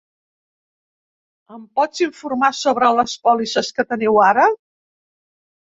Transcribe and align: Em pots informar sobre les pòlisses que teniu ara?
Em 1.57 1.67
pots 1.81 2.03
informar 2.07 2.51
sobre 2.63 2.89
les 3.01 3.15
pòlisses 3.29 3.73
que 3.81 3.89
teniu 3.93 4.21
ara? 4.31 4.49